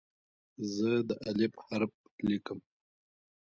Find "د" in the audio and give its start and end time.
1.07-1.09